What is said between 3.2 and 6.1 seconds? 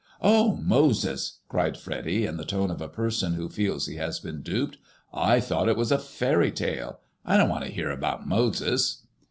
who feels he has been duped.'' I thought it was a